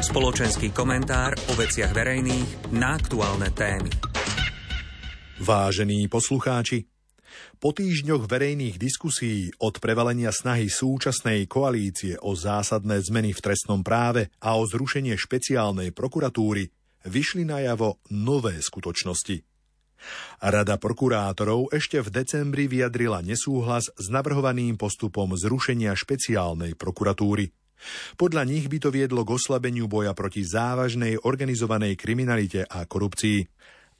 [0.00, 3.92] Spoločenský komentár o veciach verejných na aktuálne témy.
[5.44, 6.88] Vážení poslucháči,
[7.60, 14.32] po týždňoch verejných diskusí od prevalenia snahy súčasnej koalície o zásadné zmeny v trestnom práve
[14.40, 16.72] a o zrušenie špeciálnej prokuratúry
[17.04, 19.44] vyšli najavo nové skutočnosti.
[20.40, 27.52] Rada prokurátorov ešte v decembri vyjadrila nesúhlas s navrhovaným postupom zrušenia špeciálnej prokuratúry.
[28.16, 33.48] Podľa nich by to viedlo k oslabeniu boja proti závažnej organizovanej kriminalite a korupcii.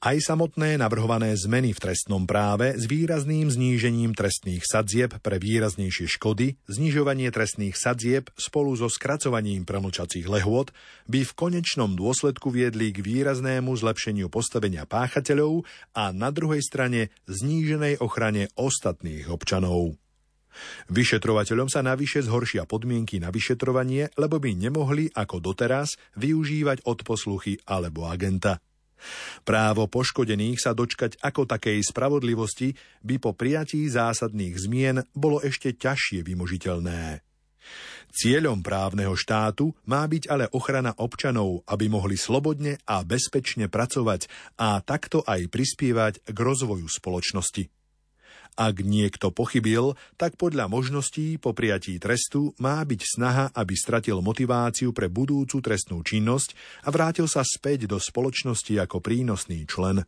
[0.00, 6.56] Aj samotné navrhované zmeny v trestnom práve s výrazným znížením trestných sadzieb pre výraznejšie škody,
[6.72, 10.72] znižovanie trestných sadzieb spolu so skracovaním premlčacích lehôd
[11.04, 18.00] by v konečnom dôsledku viedli k výraznému zlepšeniu postavenia páchateľov a na druhej strane zníženej
[18.00, 20.00] ochrane ostatných občanov.
[20.90, 28.06] Vyšetrovateľom sa navyše zhoršia podmienky na vyšetrovanie, lebo by nemohli ako doteraz využívať odposluchy alebo
[28.10, 28.58] agenta.
[29.48, 36.20] Právo poškodených sa dočkať ako takej spravodlivosti by po prijatí zásadných zmien bolo ešte ťažšie
[36.20, 37.24] vymožiteľné.
[38.10, 44.26] Cieľom právneho štátu má byť ale ochrana občanov, aby mohli slobodne a bezpečne pracovať
[44.58, 47.79] a takto aj prispievať k rozvoju spoločnosti.
[48.60, 54.92] Ak niekto pochybil, tak podľa možností po prijatí trestu má byť snaha, aby stratil motiváciu
[54.92, 56.52] pre budúcu trestnú činnosť
[56.84, 60.04] a vrátil sa späť do spoločnosti ako prínosný člen.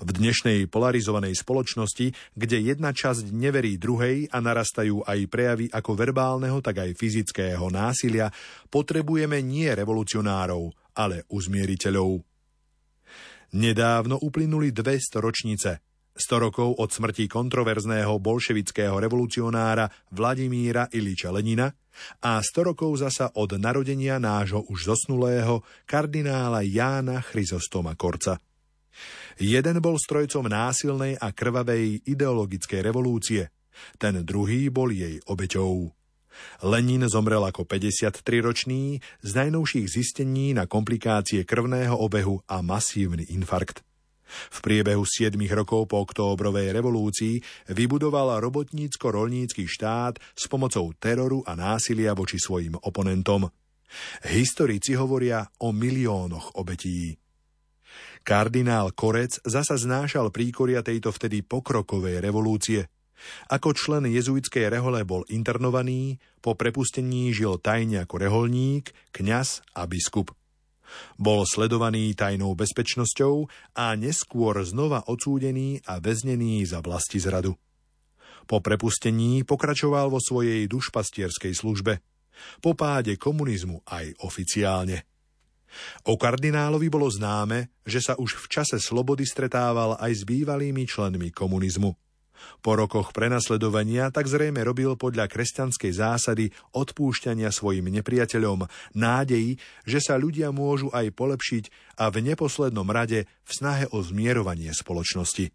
[0.00, 6.56] V dnešnej polarizovanej spoločnosti, kde jedna časť neverí druhej a narastajú aj prejavy ako verbálneho,
[6.64, 8.32] tak aj fyzického násilia,
[8.72, 12.16] potrebujeme nie revolucionárov, ale uzmieriteľov.
[13.60, 15.76] Nedávno uplynuli dve storočnice–
[16.12, 21.72] 100 rokov od smrti kontroverzného bolševického revolucionára Vladimíra Iliča Lenina
[22.20, 28.36] a 100 rokov zasa od narodenia nášho už zosnulého kardinála Jána Chryzostoma Korca.
[29.40, 33.48] Jeden bol strojcom násilnej a krvavej ideologickej revolúcie,
[33.96, 35.88] ten druhý bol jej obeťou.
[36.64, 43.84] Lenin zomrel ako 53-ročný z najnovších zistení na komplikácie krvného obehu a masívny infarkt.
[44.52, 47.40] V priebehu 7 rokov po októbrovej revolúcii
[47.72, 53.48] vybudoval robotnícko-rolnícky štát s pomocou teroru a násilia voči svojim oponentom.
[54.24, 57.16] Historici hovoria o miliónoch obetí.
[58.22, 62.86] Kardinál Korec zasa znášal príkoria tejto vtedy pokrokovej revolúcie.
[63.50, 70.34] Ako člen jezuitskej rehole bol internovaný, po prepustení žil tajne ako reholník, kňaz a biskup.
[71.16, 73.48] Bol sledovaný tajnou bezpečnosťou
[73.78, 77.56] a neskôr znova odsúdený a väznený za vlasti zradu.
[78.46, 82.02] Po prepustení pokračoval vo svojej dušpastierskej službe.
[82.58, 85.06] Po páde komunizmu aj oficiálne.
[86.04, 91.32] O kardinálovi bolo známe, že sa už v čase slobody stretával aj s bývalými členmi
[91.32, 91.96] komunizmu.
[92.62, 100.14] Po rokoch prenasledovania tak zrejme robil podľa kresťanskej zásady odpúšťania svojim nepriateľom nádeji, že sa
[100.20, 101.64] ľudia môžu aj polepšiť
[101.98, 105.50] a v neposlednom rade v snahe o zmierovanie spoločnosti.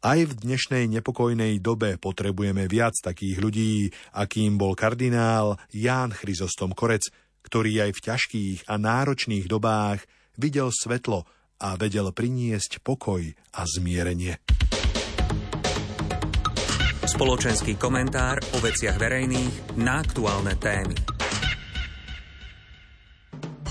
[0.00, 3.72] Aj v dnešnej nepokojnej dobe potrebujeme viac takých ľudí,
[4.16, 7.12] akým bol kardinál Ján Chryzostom Korec,
[7.44, 10.04] ktorý aj v ťažkých a náročných dobách
[10.40, 11.28] videl svetlo
[11.60, 13.20] a vedel priniesť pokoj
[13.52, 14.40] a zmierenie.
[17.10, 21.09] Spoločenský komentár o veciach verejných na aktuálne témy.